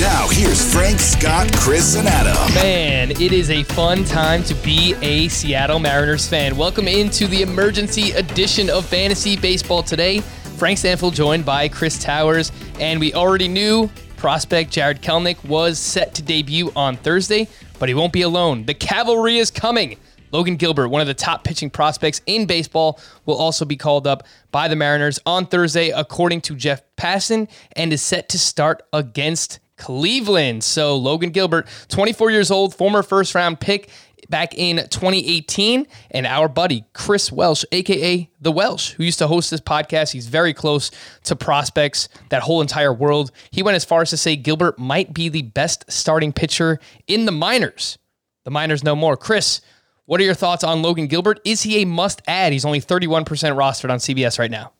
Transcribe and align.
Now, 0.00 0.28
here's 0.30 0.72
Frank, 0.72 0.98
Scott, 0.98 1.52
Chris, 1.58 1.94
and 1.94 2.08
Adam. 2.08 2.54
Man, 2.54 3.10
it 3.10 3.34
is 3.34 3.50
a 3.50 3.62
fun 3.64 4.02
time 4.02 4.42
to 4.44 4.54
be 4.54 4.94
a 5.02 5.28
Seattle 5.28 5.78
Mariners 5.78 6.26
fan. 6.26 6.56
Welcome 6.56 6.88
into 6.88 7.26
the 7.26 7.42
emergency 7.42 8.12
edition 8.12 8.70
of 8.70 8.86
Fantasy 8.86 9.36
Baseball 9.36 9.82
today. 9.82 10.20
Frank 10.56 10.78
Stampfl 10.78 11.12
joined 11.12 11.44
by 11.44 11.68
Chris 11.68 12.02
Towers, 12.02 12.50
and 12.78 12.98
we 12.98 13.12
already 13.12 13.46
knew 13.46 13.90
prospect 14.16 14.70
Jarred 14.70 15.02
Kelenic 15.02 15.44
was 15.44 15.78
set 15.78 16.14
to 16.14 16.22
debut 16.22 16.72
on 16.74 16.96
Thursday, 16.96 17.46
but 17.78 17.90
he 17.90 17.94
won't 17.94 18.14
be 18.14 18.22
alone. 18.22 18.64
The 18.64 18.72
cavalry 18.72 19.36
is 19.36 19.50
coming. 19.50 19.98
Logan 20.32 20.56
Gilbert, 20.56 20.88
one 20.88 21.02
of 21.02 21.08
the 21.08 21.14
top 21.14 21.44
pitching 21.44 21.68
prospects 21.68 22.22
in 22.24 22.46
baseball, 22.46 22.98
will 23.26 23.36
also 23.36 23.66
be 23.66 23.76
called 23.76 24.06
up 24.06 24.26
by 24.50 24.66
the 24.66 24.76
Mariners 24.76 25.18
on 25.26 25.44
Thursday, 25.44 25.90
according 25.90 26.40
to 26.40 26.56
Jeff 26.56 26.80
Passan, 26.96 27.50
and 27.76 27.92
is 27.92 28.00
set 28.00 28.30
to 28.30 28.38
start 28.38 28.82
against 28.94 29.58
Cleveland. 29.80 30.62
So 30.62 30.96
Logan 30.96 31.30
Gilbert, 31.30 31.66
24 31.88 32.30
years 32.30 32.50
old, 32.50 32.74
former 32.74 33.02
first 33.02 33.34
round 33.34 33.58
pick 33.58 33.90
back 34.28 34.54
in 34.56 34.76
2018, 34.76 35.86
and 36.12 36.26
our 36.26 36.48
buddy 36.48 36.84
Chris 36.92 37.32
Welsh, 37.32 37.64
aka 37.72 38.30
the 38.40 38.52
Welsh, 38.52 38.92
who 38.92 39.02
used 39.02 39.18
to 39.18 39.26
host 39.26 39.50
this 39.50 39.60
podcast. 39.60 40.12
He's 40.12 40.28
very 40.28 40.54
close 40.54 40.90
to 41.24 41.34
prospects, 41.34 42.08
that 42.28 42.42
whole 42.42 42.60
entire 42.60 42.92
world. 42.92 43.32
He 43.50 43.62
went 43.62 43.74
as 43.74 43.84
far 43.84 44.02
as 44.02 44.10
to 44.10 44.16
say 44.16 44.36
Gilbert 44.36 44.78
might 44.78 45.12
be 45.12 45.28
the 45.28 45.42
best 45.42 45.90
starting 45.90 46.32
pitcher 46.32 46.78
in 47.08 47.24
the 47.24 47.32
minors. 47.32 47.98
The 48.44 48.50
minors 48.50 48.84
no 48.84 48.94
more. 48.94 49.16
Chris, 49.16 49.60
what 50.04 50.20
are 50.20 50.24
your 50.24 50.34
thoughts 50.34 50.62
on 50.62 50.82
Logan 50.82 51.06
Gilbert? 51.06 51.40
Is 51.44 51.62
he 51.62 51.82
a 51.82 51.86
must 51.86 52.22
add? 52.26 52.52
He's 52.52 52.64
only 52.64 52.80
31% 52.80 53.24
rostered 53.24 53.90
on 53.90 53.98
CBS 53.98 54.38
right 54.38 54.50
now. 54.50 54.72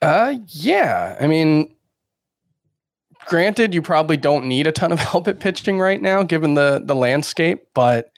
Uh, 0.00 0.36
yeah. 0.48 1.16
I 1.20 1.26
mean, 1.26 1.74
granted, 3.28 3.74
you 3.74 3.82
probably 3.82 4.16
don't 4.16 4.46
need 4.46 4.66
a 4.66 4.72
ton 4.72 4.92
of 4.92 4.98
help 4.98 5.28
at 5.28 5.40
pitching 5.40 5.78
right 5.78 6.00
now, 6.00 6.22
given 6.22 6.54
the 6.54 6.82
the 6.84 6.94
landscape. 6.94 7.66
But 7.74 8.10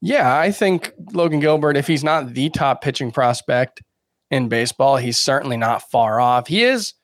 yeah, 0.00 0.38
I 0.38 0.50
think 0.50 0.92
Logan 1.12 1.40
Gilbert, 1.40 1.76
if 1.76 1.86
he's 1.86 2.04
not 2.04 2.34
the 2.34 2.50
top 2.50 2.82
pitching 2.82 3.10
prospect 3.10 3.82
in 4.30 4.48
baseball, 4.48 4.96
he's 4.96 5.18
certainly 5.18 5.56
not 5.56 5.90
far 5.90 6.20
off. 6.20 6.46
He 6.46 6.62
is, 6.62 6.94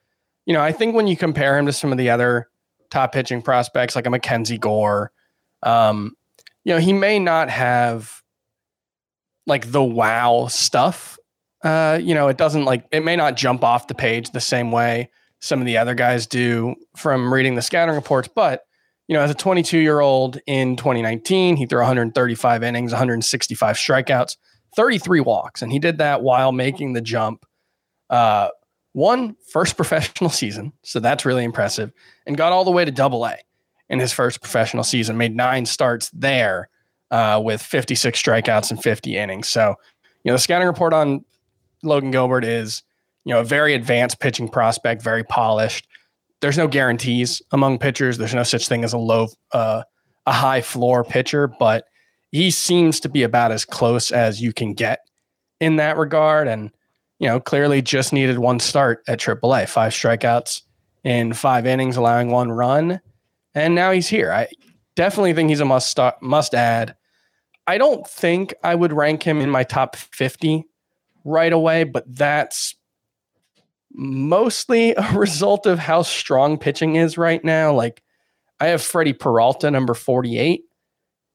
you 0.45 0.53
know, 0.53 0.61
I 0.61 0.71
think 0.71 0.95
when 0.95 1.07
you 1.07 1.17
compare 1.17 1.57
him 1.57 1.65
to 1.65 1.73
some 1.73 1.91
of 1.91 1.97
the 1.97 2.09
other 2.09 2.49
top 2.91 3.11
pitching 3.11 3.41
prospects, 3.41 3.95
like 3.95 4.05
a 4.05 4.09
Mackenzie 4.09 4.57
Gore, 4.57 5.11
um, 5.63 6.15
you 6.63 6.73
know, 6.73 6.79
he 6.79 6.93
may 6.93 7.19
not 7.19 7.49
have 7.49 8.21
like 9.45 9.71
the 9.71 9.83
wow 9.83 10.47
stuff 10.47 11.17
uh, 11.65 11.97
you 11.99 12.13
know, 12.13 12.27
it 12.27 12.37
doesn't 12.37 12.63
like 12.63 12.85
it 12.91 13.03
may 13.03 13.15
not 13.15 13.35
jump 13.35 13.63
off 13.63 13.87
the 13.87 13.95
page 13.95 14.29
the 14.29 14.39
same 14.39 14.71
way 14.71 15.09
some 15.45 15.59
of 15.59 15.67
the 15.67 15.77
other 15.77 15.93
guys 15.93 16.25
do 16.25 16.75
from 16.97 17.31
reading 17.31 17.53
the 17.53 17.61
scouting 17.61 17.93
reports. 17.93 18.27
But 18.27 18.65
you 19.07 19.13
know, 19.13 19.21
as 19.21 19.29
a 19.29 19.35
22 19.35 19.77
year 19.77 19.99
old 19.99 20.39
in 20.47 20.75
2019, 20.75 21.55
he 21.55 21.67
threw 21.67 21.79
135 21.79 22.63
innings, 22.63 22.91
165 22.91 23.75
strikeouts, 23.75 24.37
33 24.75 25.19
walks, 25.19 25.61
and 25.61 25.71
he 25.71 25.77
did 25.77 25.99
that 25.99 26.23
while 26.23 26.51
making 26.51 26.93
the 26.93 27.01
jump. 27.01 27.45
Uh, 28.09 28.49
one 28.93 29.35
first 29.51 29.77
professional 29.77 30.29
season, 30.29 30.73
so 30.83 30.99
that's 30.99 31.25
really 31.25 31.43
impressive, 31.43 31.91
and 32.25 32.37
got 32.37 32.51
all 32.51 32.65
the 32.65 32.71
way 32.71 32.83
to 32.83 32.91
Double 32.91 33.25
A 33.25 33.37
in 33.89 33.99
his 33.99 34.11
first 34.11 34.41
professional 34.41 34.83
season. 34.83 35.17
Made 35.17 35.35
nine 35.35 35.67
starts 35.67 36.09
there 36.09 36.69
uh, 37.11 37.39
with 37.43 37.61
56 37.61 38.19
strikeouts 38.19 38.71
and 38.71 38.81
50 38.81 39.15
innings. 39.15 39.47
So, 39.47 39.75
you 40.23 40.31
know, 40.31 40.35
the 40.35 40.39
scouting 40.39 40.67
report 40.67 40.93
on 40.93 41.23
Logan 41.83 42.09
Gilbert 42.09 42.43
is, 42.43 42.81
you 43.25 43.33
know, 43.33 43.41
a 43.41 43.43
very 43.43 43.73
advanced 43.73 44.19
pitching 44.19 44.47
prospect, 44.47 45.01
very 45.01 45.23
polished. 45.23 45.87
There's 46.41 46.57
no 46.57 46.67
guarantees 46.67 47.41
among 47.51 47.79
pitchers. 47.79 48.17
There's 48.17 48.35
no 48.35 48.43
such 48.43 48.67
thing 48.67 48.83
as 48.83 48.93
a 48.93 48.97
low, 48.97 49.27
uh, 49.51 49.83
a 50.25 50.31
high 50.31 50.61
floor 50.61 51.03
pitcher, 51.03 51.47
but 51.47 51.85
he 52.31 52.51
seems 52.51 52.99
to 53.01 53.09
be 53.09 53.23
about 53.23 53.51
as 53.51 53.65
close 53.65 54.11
as 54.11 54.41
you 54.41 54.53
can 54.53 54.73
get 54.73 54.99
in 55.59 55.77
that 55.77 55.97
regard. 55.97 56.47
And, 56.47 56.71
you 57.19 57.27
know, 57.27 57.39
clearly 57.39 57.81
just 57.81 58.13
needed 58.13 58.37
one 58.37 58.59
start 58.59 59.03
at 59.07 59.19
AAA, 59.19 59.67
five 59.67 59.91
strikeouts 59.93 60.61
in 61.03 61.33
five 61.33 61.65
innings, 61.65 61.97
allowing 61.97 62.29
one 62.29 62.51
run. 62.51 63.01
And 63.55 63.73
now 63.73 63.91
he's 63.91 64.07
here. 64.07 64.31
I 64.31 64.49
definitely 64.95 65.33
think 65.33 65.49
he's 65.49 65.61
a 65.61 65.65
must 65.65 65.89
start, 65.89 66.21
must 66.21 66.53
add. 66.53 66.95
I 67.67 67.77
don't 67.79 68.07
think 68.07 68.53
I 68.63 68.75
would 68.75 68.93
rank 68.93 69.23
him 69.23 69.39
in 69.39 69.49
my 69.49 69.63
top 69.63 69.95
50 69.95 70.65
right 71.23 71.53
away, 71.53 71.85
but 71.85 72.03
that's 72.07 72.75
mostly 73.95 74.93
a 74.97 75.13
result 75.13 75.65
of 75.65 75.79
how 75.79 76.01
strong 76.01 76.57
pitching 76.57 76.95
is 76.95 77.17
right 77.17 77.43
now. 77.43 77.73
Like 77.73 78.01
I 78.59 78.67
have 78.67 78.81
Freddie 78.81 79.13
Peralta, 79.13 79.71
number 79.71 79.93
48. 79.93 80.63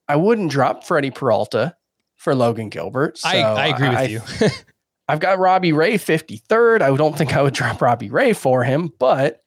I 0.08 0.16
wouldn't 0.16 0.50
drop 0.50 0.84
Freddie 0.84 1.10
Peralta 1.10 1.76
for 2.16 2.34
Logan 2.34 2.68
Gilbert. 2.68 3.18
So 3.18 3.28
I, 3.28 3.38
I 3.38 3.66
agree 3.68 3.88
with 3.88 3.98
I- 3.98 4.02
you. 4.04 4.20
I've 5.08 5.20
got 5.20 5.40
Robbie 5.40 5.72
Ray 5.72 5.94
53rd. 5.94 6.82
I 6.82 6.96
don't 6.96 7.18
think 7.18 7.34
I 7.34 7.42
would 7.42 7.54
drop 7.54 7.82
Robbie 7.82 8.10
Ray 8.10 8.32
for 8.32 8.62
him, 8.62 8.92
but 9.00 9.42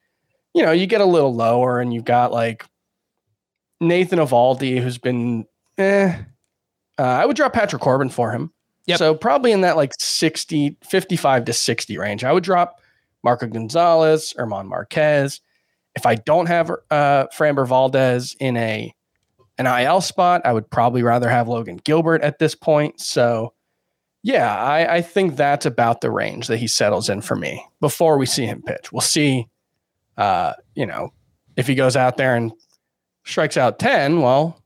you 0.53 0.61
know, 0.61 0.73
you 0.73 0.87
get 0.87 0.99
a 0.99 1.05
little 1.05 1.33
lower 1.33 1.79
and 1.79 1.93
you've 1.93 2.03
got 2.03 2.33
like 2.33 2.65
Nathan 3.79 4.19
Eovaldi, 4.19 4.81
who's 4.81 4.97
been 4.97 5.45
eh. 5.77 6.17
Uh, 6.99 7.01
I 7.01 7.25
would 7.25 7.37
drop 7.37 7.53
Patrick 7.53 7.81
Corbin 7.81 8.09
for 8.09 8.31
him. 8.31 8.51
Yep. 8.87 8.99
So 8.99 9.15
probably 9.15 9.51
in 9.51 9.61
that 9.61 9.77
like 9.77 9.93
60, 9.99 10.77
55 10.83 11.45
to 11.45 11.53
60 11.53 11.97
range. 11.97 12.23
I 12.23 12.33
would 12.33 12.43
drop 12.43 12.81
Marco 13.23 13.47
Gonzalez, 13.47 14.33
German 14.35 14.67
Marquez. 14.67 15.41
If 15.95 16.05
I 16.05 16.15
don't 16.15 16.47
have 16.47 16.71
uh 16.89 17.27
Framber 17.27 17.67
Valdez 17.67 18.35
in 18.39 18.57
a 18.57 18.93
an 19.57 19.67
IL 19.67 20.01
spot, 20.01 20.41
I 20.45 20.53
would 20.53 20.69
probably 20.69 21.03
rather 21.03 21.29
have 21.29 21.47
Logan 21.47 21.77
Gilbert 21.83 22.21
at 22.23 22.39
this 22.39 22.55
point. 22.55 22.99
So 22.99 23.53
yeah, 24.23 24.55
I, 24.55 24.95
I 24.95 25.01
think 25.01 25.35
that's 25.35 25.65
about 25.65 26.01
the 26.01 26.09
range 26.09 26.47
that 26.47 26.57
he 26.57 26.67
settles 26.67 27.09
in 27.09 27.21
for 27.21 27.35
me 27.35 27.63
before 27.81 28.17
we 28.17 28.25
see 28.25 28.45
him 28.45 28.61
pitch. 28.61 28.91
We'll 28.91 29.01
see 29.01 29.47
uh, 30.17 30.53
you 30.75 30.85
know, 30.85 31.11
if 31.55 31.67
he 31.67 31.75
goes 31.75 31.95
out 31.95 32.17
there 32.17 32.35
and 32.35 32.51
strikes 33.25 33.57
out 33.57 33.79
10, 33.79 34.21
well, 34.21 34.61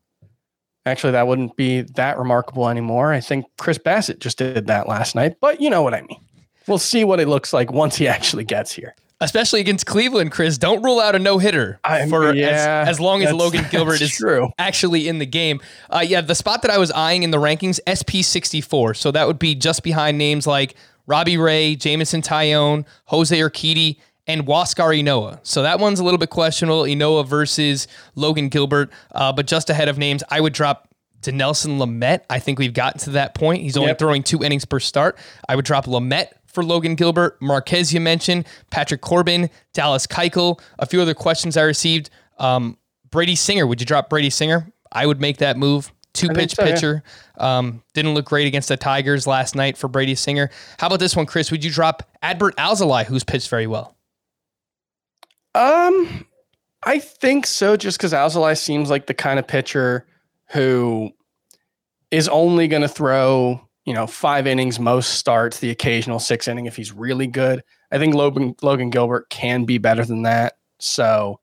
actually 0.86 1.12
that 1.12 1.28
wouldn't 1.28 1.56
be 1.56 1.82
that 1.82 2.18
remarkable 2.18 2.70
anymore. 2.70 3.12
I 3.12 3.20
think 3.20 3.46
Chris 3.58 3.78
Bassitt 3.78 4.20
just 4.20 4.38
did 4.38 4.68
that 4.68 4.88
last 4.88 5.16
night, 5.16 5.36
but 5.42 5.62
you 5.62 5.70
know 5.70 5.82
what 5.82 5.94
I 5.94 6.02
mean. 6.02 6.20
We'll 6.68 6.78
see 6.78 7.04
what 7.04 7.20
it 7.20 7.28
looks 7.28 7.54
like 7.54 7.72
once 7.72 7.96
he 7.96 8.08
actually 8.08 8.44
gets 8.44 8.74
here. 8.74 8.96
Especially 9.20 9.60
against 9.62 9.88
Cleveland, 9.88 10.32
Chris. 10.32 10.60
Don't 10.60 10.84
rule 10.84 11.00
out 11.00 11.16
a 11.16 11.20
no 11.20 11.40
hitter 11.40 11.80
for 12.08 12.36
yeah, 12.36 12.82
as, 12.84 12.90
as 12.90 13.00
long 13.00 13.24
as 13.24 13.34
Logan 13.34 13.66
Gilbert 13.72 14.00
is 14.00 14.12
true. 14.12 14.52
actually 14.60 15.08
in 15.08 15.18
the 15.18 15.26
game. 15.26 15.60
Uh, 15.90 16.06
yeah, 16.08 16.22
the 16.22 16.36
spot 16.36 16.62
that 16.62 16.70
I 16.70 16.78
was 16.78 16.92
eyeing 16.92 17.24
in 17.24 17.32
the 17.32 17.40
rankings, 17.40 17.80
SP 17.90 18.22
64. 18.24 18.94
So 18.94 19.10
that 19.12 19.26
would 19.26 19.40
be 19.40 19.56
just 19.56 19.82
behind 19.82 20.20
names 20.20 20.46
like 20.46 20.76
Robbie 21.08 21.38
Ray, 21.38 21.76
Jameson 21.76 22.22
Taillon, 22.22 22.86
Jose 23.06 23.36
Urquidy, 23.36 23.98
and 24.28 24.46
Huascar 24.46 24.96
Ynoa. 25.02 25.40
So 25.42 25.64
that 25.64 25.80
one's 25.80 26.00
a 26.00 26.04
little 26.04 26.20
bit 26.20 26.30
questionable. 26.30 26.84
Ynoa 26.84 27.26
versus 27.26 27.88
Logan 28.14 28.50
Gilbert, 28.50 28.92
uh, 29.14 29.34
but 29.34 29.48
just 29.48 29.72
ahead 29.72 29.88
of 29.90 29.98
names, 29.98 30.22
I 30.30 30.42
would 30.42 30.54
drop 30.54 30.90
to 31.24 31.32
Nelson 31.32 31.80
Lamet. 31.80 32.22
I 32.30 32.38
think 32.38 32.60
we've 32.60 32.74
gotten 32.74 33.00
to 33.00 33.10
that 33.12 33.34
point. 33.34 33.64
He's 33.64 33.78
only 33.78 33.88
Yep. 33.90 33.98
throwing 34.00 34.22
two 34.22 34.44
innings 34.44 34.66
per 34.66 34.80
start. 34.80 35.18
I 35.50 35.56
would 35.56 35.66
drop 35.66 35.86
Lamet 35.86 36.28
for 36.58 36.64
Logan 36.64 36.96
Gilbert, 36.96 37.40
Marquez 37.40 37.94
you 37.94 38.02
mentioned, 38.02 38.48
Patrick 38.72 39.02
Corbin, 39.02 39.48
Dallas 39.74 40.08
Keuchel. 40.08 40.60
A 40.80 40.88
few 40.88 41.00
other 41.00 41.14
questions 41.14 41.56
I 41.56 41.62
received. 41.62 42.10
Um, 42.40 42.80
Brady 43.12 43.36
Singer, 43.36 43.68
would 43.68 43.80
you 43.80 43.86
drop 43.86 44.10
Brady 44.10 44.32
Singer? 44.32 44.72
I 44.92 45.06
would 45.06 45.22
make 45.22 45.38
that 45.38 45.56
move. 45.56 45.94
Two 46.14 46.30
pitch 46.30 46.56
so, 46.56 46.66
yeah. 46.66 46.74
pitcher. 46.74 47.04
Um, 47.38 47.84
didn't 47.94 48.16
look 48.16 48.26
great 48.26 48.48
against 48.48 48.70
the 48.70 48.76
Tigers 48.76 49.28
last 49.28 49.56
night 49.56 49.78
for 49.78 49.88
Brady 49.88 50.16
Singer. 50.16 50.50
How 50.80 50.88
about 50.88 51.00
this 51.00 51.16
one, 51.16 51.28
Chris? 51.28 51.52
Would 51.52 51.64
you 51.64 51.70
drop 51.70 52.10
Adbert 52.24 52.56
Alzolay, 52.56 53.06
who's 53.06 53.24
pitched 53.24 53.50
very 53.50 53.68
well? 53.68 53.96
Um, 55.54 56.26
I 56.82 56.98
think 56.98 57.46
so, 57.46 57.78
just 57.78 58.00
because 58.00 58.14
Alzolay 58.14 58.58
seems 58.58 58.90
like 58.90 59.06
the 59.06 59.14
kind 59.14 59.38
of 59.38 59.46
pitcher 59.46 60.08
who 60.54 61.12
is 62.10 62.28
only 62.28 62.68
going 62.68 62.82
to 62.82 62.88
throw, 62.88 63.62
you 63.88 63.94
know, 63.94 64.06
five 64.06 64.46
innings 64.46 64.82
most 64.82 65.14
starts, 65.14 65.60
the 65.60 65.70
occasional 65.70 66.20
six 66.20 66.50
inning 66.50 66.66
if 66.66 66.76
he's 66.76 66.92
really 66.92 67.26
good. 67.26 67.64
I 67.90 67.98
think 67.98 68.14
Logan 68.14 68.54
Logan 68.62 68.90
Gilbert 68.90 69.30
can 69.30 69.64
be 69.64 69.78
better 69.78 70.04
than 70.04 70.24
that. 70.24 70.58
So 70.78 71.40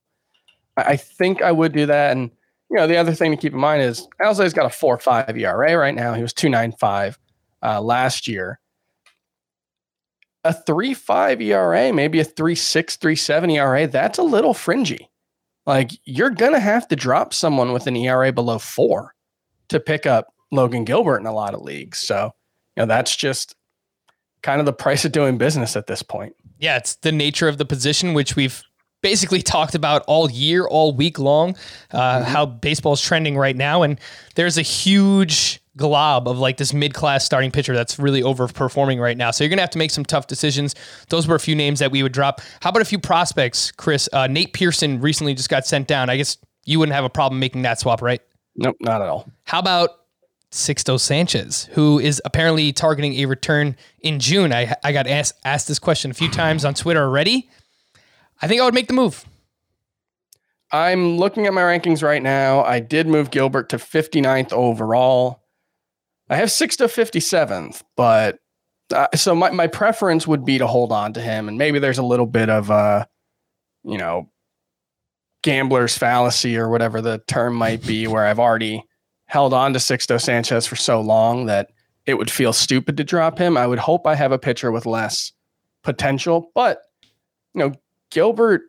I 0.76 0.96
think 0.96 1.41
I 1.41 1.50
would 1.50 1.73
do 1.73 1.87
that. 1.87 2.14
And 2.14 2.31
you 2.70 2.76
know, 2.76 2.87
the 2.87 2.99
other 2.99 3.14
thing 3.14 3.31
to 3.31 3.38
keep 3.38 3.55
in 3.55 3.58
mind 3.58 3.81
is 3.81 4.06
Alzolay's 4.20 4.52
got 4.52 4.67
a 4.67 4.70
four 4.70 4.99
five 4.99 5.35
ERA 5.38 5.75
right 5.79 5.94
now. 5.94 6.12
He 6.12 6.20
was 6.20 6.35
two 6.35 6.50
nine 6.50 6.73
five 6.73 7.19
uh, 7.62 7.81
last 7.81 8.29
year. 8.29 8.61
a 10.44 10.52
3 10.52 10.93
5 10.93 11.41
ERA, 11.41 11.94
maybe 11.94 12.20
a 12.20 12.25
3.6, 12.26 12.99
3.7 12.99 13.52
ERA, 13.55 13.87
that's 13.87 14.19
a 14.19 14.23
little 14.23 14.52
fringy. 14.52 15.11
Like 15.64 15.93
you're 16.05 16.29
gonna 16.29 16.61
have 16.61 16.87
to 16.88 16.96
drop 16.96 17.32
someone 17.32 17.73
with 17.73 17.87
an 17.87 17.96
ERA 17.96 18.35
below 18.35 18.58
four 18.58 19.14
to 19.69 19.81
pick 19.81 20.05
up 20.05 20.34
Logan 20.55 20.85
Gilbert 20.85 21.19
in 21.19 21.27
a 21.27 21.33
lot 21.33 21.55
of 21.55 21.62
leagues. 21.62 21.99
So, 21.99 22.35
you 22.77 22.83
know, 22.83 22.87
that's 22.87 23.15
just 23.15 23.55
kind 24.43 24.61
of 24.61 24.67
the 24.67 24.73
price 24.85 25.05
of 25.05 25.12
doing 25.12 25.39
business 25.39 25.77
at 25.77 25.87
this 25.87 26.03
point. 26.03 26.35
Yeah, 26.59 26.77
it's 26.77 26.97
the 26.97 27.12
nature 27.12 27.49
of 27.49 27.59
the 27.59 27.65
position, 27.65 28.15
which 28.15 28.37
we've 28.37 28.62
basically 29.03 29.43
talked 29.43 29.75
about 29.75 30.03
all 30.06 30.31
year, 30.31 30.67
all 30.67 30.95
week 30.95 31.19
long, 31.19 31.56
uh, 31.91 32.21
mm-hmm. 32.21 32.25
how 32.25 32.47
baseball's 32.47 33.01
trending 33.01 33.37
right 33.37 33.56
now. 33.56 33.83
And 33.83 34.01
there's 34.35 34.59
a 34.59 34.62
huge 34.62 35.61
glob 35.77 36.29
of 36.29 36.39
like 36.39 36.56
this 36.56 36.73
mid-class 36.73 37.25
starting 37.25 37.51
pitcher 37.51 37.75
that's 37.75 37.99
really 37.99 38.23
overperforming 38.23 39.01
right 39.01 39.17
now. 39.17 39.31
So 39.31 39.43
you're 39.45 39.49
gonna 39.49 39.62
have 39.62 39.71
to 39.71 39.79
make 39.79 39.91
some 39.91 40.05
tough 40.05 40.27
decisions. 40.27 40.75
Those 41.09 41.27
were 41.27 41.35
a 41.35 41.41
few 41.41 41.56
names 41.56 41.81
that 41.81 41.91
we 41.91 42.03
would 42.03 42.12
drop. 42.12 42.41
How 42.61 42.71
about 42.71 42.83
a 42.83 42.87
few 42.87 42.99
prospects, 42.99 43.73
Chris? 43.73 44.09
Uh, 44.12 44.27
Nate 44.27 44.53
Pearson 44.53 45.01
recently 45.01 45.35
just 45.35 45.49
got 45.49 45.67
sent 45.67 45.89
down. 45.89 46.11
I 46.11 46.17
guess 46.17 46.39
you 46.65 46.79
wouldn't 46.79 46.95
have 46.95 47.05
a 47.05 47.11
problem 47.11 47.41
making 47.41 47.62
that 47.62 47.81
swap, 47.81 48.03
right? 48.03 48.21
Nope, 48.56 48.77
not 48.81 49.03
at 49.03 49.09
all. 49.09 49.29
How 49.45 49.59
about 49.59 49.91
Sixto 50.55 51.01
Sanchez, 51.01 51.65
who 51.73 51.99
is 51.99 52.23
apparently 52.25 52.73
targeting 52.73 53.15
a 53.15 53.27
return 53.27 53.75
in 54.01 54.21
June? 54.21 54.53
I 54.53 54.77
I 54.85 54.93
got 54.93 55.09
asked 55.09 55.35
asked 55.45 55.67
this 55.67 55.81
question 55.81 56.12
a 56.12 56.15
few 56.15 56.31
times 56.31 56.65
on 56.65 56.75
Twitter 56.75 57.03
already. 57.03 57.51
I 58.41 58.47
think 58.47 58.61
I 58.61 58.65
would 58.65 58.73
make 58.73 58.87
the 58.87 58.95
move. 58.95 59.25
I'm 60.71 61.19
looking 61.19 61.47
at 61.47 61.55
my 61.55 61.61
rankings 61.61 62.05
right 62.05 62.23
now. 62.23 62.62
I 62.62 62.79
did 62.79 63.09
move 63.09 63.33
Gilbert 63.33 63.69
to 63.71 63.79
59th 63.79 64.53
overall. 64.53 65.43
I 66.31 66.37
have 66.37 66.49
Sixto 66.49 66.87
57th, 66.87 67.83
but 67.97 68.39
uh, 68.93 69.09
so 69.15 69.35
my, 69.35 69.51
my 69.51 69.67
preference 69.67 70.27
would 70.27 70.45
be 70.45 70.59
to 70.59 70.67
hold 70.67 70.93
on 70.93 71.12
to 71.15 71.21
him. 71.21 71.49
And 71.49 71.59
maybe 71.59 71.79
there's 71.81 71.99
a 71.99 72.03
little 72.05 72.27
bit 72.27 72.49
of, 72.49 72.71
uh, 72.71 73.06
you 73.83 73.99
know, 73.99 74.31
gambler's 75.43 75.99
fallacy 75.99 76.56
or 76.56 76.69
whatever 76.69 77.01
the 77.01 77.19
term 77.27 77.55
might 77.55 77.85
be, 77.87 78.06
where 78.06 78.25
I've 78.25 78.41
already 78.41 78.85
held 79.35 79.53
on 79.53 79.73
to 79.73 79.81
Sixto 79.81 80.21
Sanchez 80.21 80.65
for 80.65 80.77
so 80.77 81.01
long 81.01 81.47
that 81.47 81.73
it 82.07 82.15
would 82.15 82.31
feel 82.31 82.53
stupid 82.53 82.97
to 82.97 83.03
drop 83.03 83.37
him. 83.37 83.57
I 83.57 83.67
would 83.67 83.81
hope 83.81 84.07
I 84.07 84.15
have 84.15 84.31
a 84.31 84.39
pitcher 84.39 84.71
with 84.71 84.87
less 84.87 85.33
potential, 85.83 86.53
but, 86.55 86.83
you 87.53 87.59
know, 87.59 87.73
Gilbert 88.11 88.63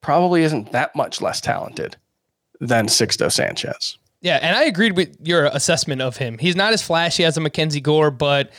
probably 0.00 0.42
isn't 0.42 0.72
that 0.72 0.96
much 0.96 1.22
less 1.22 1.40
talented 1.40 1.96
than 2.58 2.86
Sixto 2.86 3.30
Sanchez. 3.30 3.96
Yeah, 4.20 4.40
and 4.42 4.56
I 4.56 4.64
agreed 4.64 4.96
with 4.96 5.16
your 5.22 5.44
assessment 5.44 6.02
of 6.02 6.16
him. 6.16 6.38
He's 6.38 6.56
not 6.56 6.72
as 6.72 6.82
flashy 6.82 7.24
as 7.24 7.36
a 7.36 7.40
Mackenzie 7.40 7.80
Gore, 7.80 8.10
but 8.10 8.50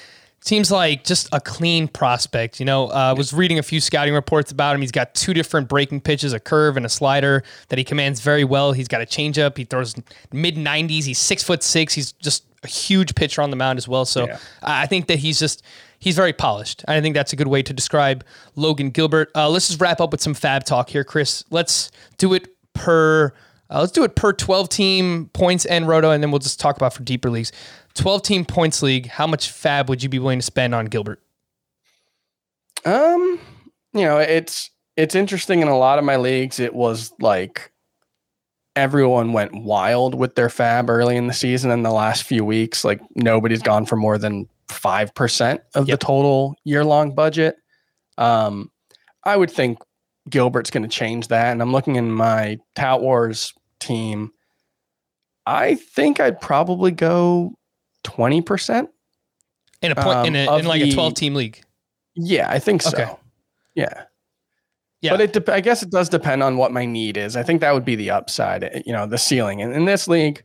seems 0.46 0.72
like 0.72 1.04
just 1.04 1.28
a 1.32 1.42
clean 1.42 1.88
prospect. 1.88 2.60
You 2.60 2.66
know, 2.66 2.88
I 2.88 3.10
uh, 3.10 3.16
was 3.16 3.34
reading 3.34 3.58
a 3.60 3.64
few 3.64 3.82
scouting 3.82 4.14
reports 4.14 4.52
about 4.52 4.76
him. 4.76 4.82
He's 4.82 4.92
got 4.92 5.16
two 5.16 5.34
different 5.34 5.68
breaking 5.68 6.02
pitches, 6.02 6.34
a 6.34 6.40
curve 6.40 6.78
and 6.78 6.86
a 6.86 6.90
slider 6.90 7.44
that 7.70 7.80
he 7.80 7.84
commands 7.84 8.22
very 8.22 8.44
well. 8.44 8.72
He's 8.72 8.88
got 8.88 9.02
a 9.02 9.06
changeup. 9.06 9.58
He 9.58 9.64
throws 9.64 9.96
mid 10.32 10.56
90s. 10.56 11.06
He's 11.06 11.18
six 11.18 11.44
foot 11.44 11.64
six. 11.64 11.94
He's 11.94 12.12
just 12.14 12.46
a 12.64 12.68
huge 12.68 13.16
pitcher 13.16 13.42
on 13.42 13.50
the 13.50 13.56
mound 13.56 13.78
as 13.78 13.88
well. 13.88 14.06
So 14.06 14.28
yeah. 14.28 14.38
I 14.62 14.86
think 14.86 15.08
that 15.08 15.20
he's 15.20 15.40
just 15.40 15.64
he's 16.00 16.16
very 16.16 16.34
polished. 16.34 16.86
I 16.88 17.02
think 17.02 17.16
that's 17.16 17.34
a 17.34 17.36
good 17.36 17.48
way 17.48 17.64
to 17.64 17.74
describe 17.74 18.24
Logan 18.56 18.92
Gilbert. 18.92 19.32
Uh, 19.36 19.50
let's 19.50 19.68
just 19.68 19.82
wrap 19.82 20.00
up 20.00 20.12
with 20.12 20.22
some 20.22 20.34
fab 20.34 20.64
talk 20.64 20.90
here, 20.90 21.04
Chris. 21.04 21.44
Let's 21.50 21.92
do 22.18 22.34
it 22.34 22.48
per 22.74 23.34
uh, 23.70 23.80
let's 23.80 23.92
do 23.92 24.04
it 24.04 24.16
per 24.16 24.32
12 24.32 24.70
team 24.70 25.30
points 25.34 25.66
and 25.66 25.88
roto, 25.88 26.12
and 26.12 26.22
then 26.22 26.30
we'll 26.30 26.40
just 26.40 26.60
talk 26.60 26.76
about 26.76 26.94
for 26.94 27.02
deeper 27.04 27.32
leagues. 27.32 27.52
12 27.96 28.22
team 28.22 28.46
points 28.46 28.82
league, 28.82 29.08
how 29.08 29.28
much 29.28 29.50
fab 29.50 29.90
would 29.90 30.04
you 30.04 30.10
be 30.10 30.20
willing 30.20 30.40
to 30.40 30.46
spend 30.46 30.76
on 30.76 30.86
Gilbert? 30.86 31.22
Um, 32.86 33.40
you 33.94 34.02
know, 34.02 34.18
it's 34.18 34.70
it's 34.96 35.16
interesting 35.16 35.62
in 35.62 35.68
a 35.68 35.78
lot 35.78 36.00
of 36.00 36.06
my 36.06 36.16
leagues 36.16 36.60
it 36.60 36.74
was 36.74 37.12
like 37.20 37.72
everyone 38.76 39.34
went 39.34 39.56
wild 39.56 40.16
with 40.16 40.36
their 40.36 40.50
fab 40.50 40.90
early 40.90 41.16
in 41.16 41.28
the 41.28 41.34
season 41.34 41.72
and 41.72 41.86
the 41.86 41.92
last 41.92 42.24
few 42.24 42.44
weeks 42.44 42.84
like 42.84 43.02
nobody's 43.16 43.62
gone 43.62 43.86
for 43.86 43.96
more 43.96 44.18
than 44.18 44.48
5% 44.68 45.60
of 45.76 45.88
yep. 45.88 46.00
the 46.00 46.06
total 46.06 46.56
year 46.64 46.84
long 46.84 47.16
budget. 47.16 47.56
Um 48.18 48.72
I 49.24 49.36
would 49.36 49.50
think 49.50 49.80
Gilbert's 50.30 50.70
going 50.70 50.84
to 50.84 50.90
change 50.90 51.28
that. 51.30 51.52
And 51.52 51.62
I'm 51.62 51.72
looking 51.72 51.96
in 51.96 52.12
my 52.12 52.60
Tout 52.76 53.02
Wars 53.02 53.54
team. 53.80 54.32
I 55.46 55.76
think 55.76 56.20
I'd 56.20 56.40
probably 56.42 56.92
go 56.92 57.58
20%. 58.06 58.88
In 59.82 59.92
a 59.92 59.96
point, 59.96 60.18
um, 60.18 60.26
in, 60.26 60.36
a, 60.36 60.58
in 60.58 60.66
like 60.66 60.82
the, 60.82 60.90
a 60.90 60.94
12 60.94 61.14
team 61.14 61.36
league. 61.36 61.62
Yeah, 62.16 62.50
I 62.50 62.60
think 62.60 62.82
so. 62.82 62.90
Okay. 62.90 63.12
Yeah. 63.76 64.06
Yeah. 65.02 65.12
But 65.12 65.22
it 65.22 65.34
de- 65.34 65.54
I 65.54 65.60
guess 65.60 65.84
it 65.84 65.92
does 65.92 66.10
depend 66.10 66.42
on 66.42 66.58
what 66.58 66.72
my 66.72 66.86
need 66.86 67.18
is. 67.18 67.36
I 67.36 67.44
think 67.44 67.62
that 67.62 67.74
would 67.74 67.86
be 67.86 67.96
the 67.96 68.10
upside, 68.10 68.64
eh, 68.64 68.82
you 68.86 68.94
know, 68.94 69.06
the 69.06 69.18
ceiling. 69.18 69.62
And 69.62 69.74
in 69.74 69.86
this 69.86 70.08
league, 70.08 70.44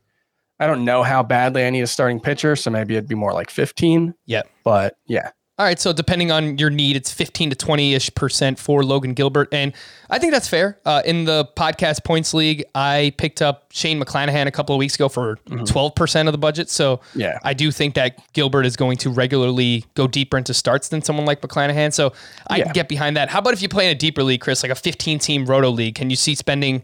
I 0.59 0.67
don't 0.67 0.85
know 0.85 1.03
how 1.03 1.23
badly 1.23 1.65
I 1.65 1.71
need 1.71 1.81
a 1.81 1.87
starting 1.87 2.21
pitcher, 2.21 2.57
so 2.57 2.71
maybe 2.71 2.95
it'd 2.95 3.09
be 3.09 3.15
more 3.15 3.33
like 3.33 3.49
15. 3.51 4.12
Yeah. 4.27 4.43
But 4.65 4.97
yeah. 5.07 5.31
All 5.61 5.67
right, 5.67 5.79
so 5.79 5.93
depending 5.93 6.31
on 6.31 6.57
your 6.57 6.71
need, 6.71 6.97
it's 6.97 7.12
15 7.12 7.51
to 7.51 7.55
20 7.55 7.93
ish 7.93 8.15
percent 8.15 8.59
for 8.59 8.83
Logan 8.83 9.12
Gilbert. 9.12 9.53
And 9.53 9.75
I 10.09 10.19
think 10.19 10.33
that's 10.33 10.49
fair. 10.49 10.81
Uh, 10.87 11.03
in 11.05 11.27
the 11.27 11.51
podcast 11.55 12.03
points 12.03 12.33
league, 12.33 12.65
I 12.75 13.12
picked 13.19 13.43
up 13.43 13.67
Shane 13.71 14.03
McClanahan 14.03 14.47
a 14.47 14.51
couple 14.51 14.75
of 14.75 14.79
weeks 14.79 14.95
ago 14.95 15.11
for 15.11 15.37
mm-hmm. 15.37 15.65
12% 15.65 16.27
of 16.29 16.33
the 16.33 16.39
budget. 16.39 16.71
So 16.71 17.03
yeah. 17.15 17.39
I 17.43 17.53
do 17.53 17.71
think 17.71 17.95
that 17.97 18.33
Gilbert 18.33 18.65
is 18.65 18.75
going 18.75 18.97
to 18.99 19.11
regularly 19.11 19.85
go 19.93 20.07
deeper 20.07 20.39
into 20.39 20.55
starts 20.55 20.89
than 20.89 21.03
someone 21.03 21.27
like 21.27 21.43
McClanahan. 21.43 21.93
So 21.93 22.15
I 22.47 22.57
yeah. 22.57 22.65
can 22.65 22.73
get 22.73 22.89
behind 22.89 23.19
that. 23.19 23.29
How 23.29 23.41
about 23.41 23.53
if 23.53 23.61
you 23.61 23.69
play 23.69 23.85
in 23.85 23.95
a 23.95 23.99
deeper 23.99 24.23
league, 24.23 24.41
Chris, 24.41 24.62
like 24.62 24.73
a 24.73 24.75
15 24.75 25.19
team 25.19 25.45
roto 25.45 25.69
league? 25.69 25.95
Can 25.95 26.09
you 26.09 26.17
see 26.17 26.35
spending 26.35 26.83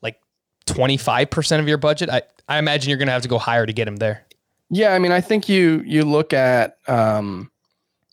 like 0.00 0.18
25% 0.68 1.60
of 1.60 1.68
your 1.68 1.76
budget? 1.76 2.08
I, 2.08 2.22
I 2.48 2.56
imagine 2.56 2.88
you're 2.88 2.96
going 2.96 3.08
to 3.08 3.12
have 3.12 3.24
to 3.24 3.28
go 3.28 3.36
higher 3.36 3.66
to 3.66 3.74
get 3.74 3.86
him 3.86 3.96
there. 3.96 4.24
Yeah. 4.70 4.94
I 4.94 5.00
mean, 5.00 5.12
I 5.12 5.20
think 5.20 5.50
you, 5.50 5.82
you 5.84 6.06
look 6.06 6.32
at, 6.32 6.78
um, 6.88 7.50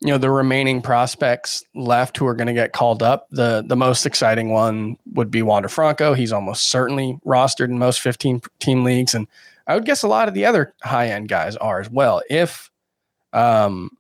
you 0.04 0.10
know 0.10 0.18
the 0.18 0.30
remaining 0.30 0.82
prospects 0.82 1.64
left 1.74 2.18
who 2.18 2.28
are 2.28 2.36
going 2.36 2.48
to 2.48 2.54
get 2.54 2.74
called 2.74 3.02
up. 3.02 3.28
The 3.32 3.64
the 3.66 3.78
most 3.78 4.06
exciting 4.06 4.50
one 4.50 4.98
would 5.14 5.32
be 5.32 5.42
Wander 5.42 5.70
Franco. 5.70 6.14
He's 6.14 6.34
almost 6.34 6.68
certainly 6.68 7.18
rostered 7.26 7.70
in 7.70 7.80
most 7.80 8.02
15 8.02 8.42
team 8.60 8.84
leagues, 8.84 9.14
and 9.14 9.28
I 9.66 9.76
would 9.76 9.86
guess 9.86 10.04
a 10.04 10.10
lot 10.10 10.28
of 10.28 10.34
the 10.34 10.46
other 10.46 10.74
high 10.84 11.08
end 11.08 11.30
guys 11.30 11.56
are 11.56 11.80
as 11.80 11.90
well. 11.90 12.22
If 12.30 12.70
um, 13.32 13.92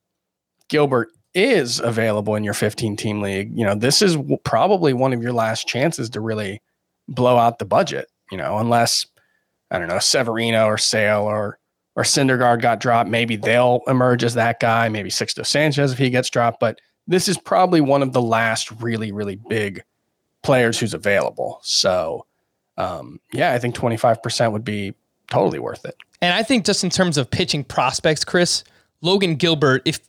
Gilbert 0.67 1.07
is 1.33 1.79
available 1.79 2.35
in 2.35 2.43
your 2.43 2.53
15 2.53 2.97
team 2.97 3.21
league, 3.21 3.57
you 3.57 3.65
know 3.65 3.73
this 3.73 4.01
is 4.01 4.17
probably 4.43 4.91
one 4.91 5.13
of 5.13 5.23
your 5.23 5.33
last 5.33 5.69
chances 5.69 6.09
to 6.09 6.19
really 6.19 6.61
blow 7.07 7.37
out 7.37 7.59
the 7.59 7.65
budget. 7.65 8.09
You 8.29 8.37
know, 8.37 8.57
unless 8.57 9.05
I 9.71 9.79
don't 9.79 9.87
know 9.87 9.99
Severino 9.99 10.65
or 10.65 10.77
Sale 10.77 11.21
or 11.21 11.59
or 11.95 12.03
Syndergaard 12.03 12.61
got 12.61 12.79
dropped, 12.79 13.09
maybe 13.09 13.35
they'll 13.35 13.81
emerge 13.87 14.23
as 14.23 14.33
that 14.33 14.59
guy. 14.59 14.89
Maybe 14.89 15.09
Sixto 15.09 15.45
Sanchez 15.45 15.91
if 15.91 15.97
he 15.97 16.09
gets 16.09 16.29
dropped. 16.29 16.59
But 16.59 16.79
this 17.07 17.27
is 17.27 17.37
probably 17.37 17.81
one 17.81 18.01
of 18.01 18.13
the 18.13 18.21
last 18.21 18.71
really, 18.81 19.11
really 19.11 19.39
big 19.49 19.83
players 20.41 20.79
who's 20.79 20.93
available. 20.93 21.59
So, 21.63 22.25
um, 22.77 23.19
yeah, 23.31 23.53
I 23.53 23.59
think 23.59 23.75
25% 23.75 24.51
would 24.51 24.63
be 24.63 24.93
totally 25.29 25.59
worth 25.59 25.85
it. 25.85 25.95
And 26.21 26.33
I 26.33 26.43
think 26.43 26.65
just 26.65 26.83
in 26.83 26.89
terms 26.89 27.17
of 27.17 27.29
pitching 27.29 27.63
prospects, 27.63 28.23
Chris, 28.23 28.63
Logan 29.01 29.35
Gilbert, 29.35 29.81
if 29.85 29.99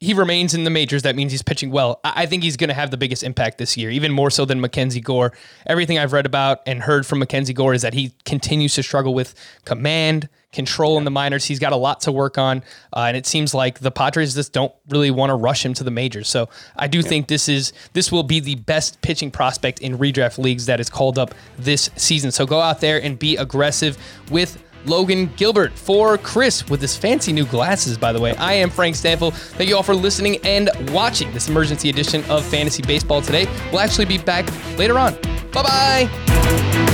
he 0.00 0.12
remains 0.14 0.54
in 0.54 0.64
the 0.64 0.70
majors, 0.70 1.02
that 1.02 1.16
means 1.16 1.32
he's 1.32 1.42
pitching 1.42 1.70
well. 1.70 2.00
I 2.04 2.26
think 2.26 2.42
he's 2.42 2.56
going 2.56 2.68
to 2.68 2.74
have 2.74 2.90
the 2.90 2.96
biggest 2.96 3.22
impact 3.22 3.58
this 3.58 3.76
year, 3.76 3.90
even 3.90 4.12
more 4.12 4.30
so 4.30 4.44
than 4.44 4.60
Mackenzie 4.60 5.00
Gore. 5.00 5.32
Everything 5.66 5.98
I've 5.98 6.12
read 6.12 6.26
about 6.26 6.60
and 6.66 6.82
heard 6.82 7.06
from 7.06 7.20
Mackenzie 7.20 7.54
Gore 7.54 7.74
is 7.74 7.82
that 7.82 7.94
he 7.94 8.12
continues 8.24 8.74
to 8.74 8.82
struggle 8.82 9.14
with 9.14 9.34
command, 9.64 10.28
control 10.54 10.96
in 10.98 11.04
the 11.04 11.10
minors. 11.10 11.44
He's 11.44 11.58
got 11.58 11.72
a 11.72 11.76
lot 11.76 12.00
to 12.02 12.12
work 12.12 12.38
on, 12.38 12.62
uh, 12.92 13.04
and 13.08 13.16
it 13.16 13.26
seems 13.26 13.52
like 13.52 13.80
the 13.80 13.90
Padres 13.90 14.34
just 14.34 14.52
don't 14.52 14.72
really 14.88 15.10
want 15.10 15.30
to 15.30 15.34
rush 15.34 15.64
him 15.64 15.74
to 15.74 15.84
the 15.84 15.90
majors. 15.90 16.28
So 16.28 16.48
I 16.76 16.86
do 16.86 16.98
yeah. 16.98 17.08
think 17.08 17.28
this 17.28 17.48
is 17.48 17.72
this 17.92 18.10
will 18.10 18.22
be 18.22 18.40
the 18.40 18.54
best 18.56 19.02
pitching 19.02 19.30
prospect 19.30 19.80
in 19.80 19.98
redraft 19.98 20.38
leagues 20.38 20.66
that 20.66 20.80
is 20.80 20.88
called 20.88 21.18
up 21.18 21.34
this 21.58 21.90
season. 21.96 22.30
So 22.30 22.46
go 22.46 22.60
out 22.60 22.80
there 22.80 23.02
and 23.02 23.18
be 23.18 23.36
aggressive 23.36 23.98
with 24.30 24.62
Logan 24.86 25.32
Gilbert. 25.36 25.72
For 25.72 26.18
Chris 26.18 26.68
with 26.68 26.80
his 26.80 26.96
fancy 26.96 27.32
new 27.32 27.46
glasses, 27.46 27.98
by 27.98 28.12
the 28.12 28.20
way, 28.20 28.34
I 28.36 28.54
am 28.54 28.70
Frank 28.70 28.96
Stampfl. 28.96 29.32
Thank 29.32 29.68
you 29.68 29.76
all 29.76 29.82
for 29.82 29.94
listening 29.94 30.38
and 30.44 30.70
watching 30.92 31.32
this 31.32 31.48
emergency 31.48 31.90
edition 31.90 32.24
of 32.30 32.44
Fantasy 32.44 32.82
Baseball 32.82 33.22
today. 33.22 33.46
We'll 33.70 33.80
actually 33.80 34.06
be 34.06 34.18
back 34.18 34.46
later 34.78 34.98
on. 34.98 35.14
Bye 35.52 35.62
bye. 35.62 36.93